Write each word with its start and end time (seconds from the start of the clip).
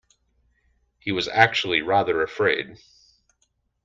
He 0.97 1.11
was 1.11 1.27
actually 1.27 1.83
rather 1.83 2.23
afraid 2.23 2.79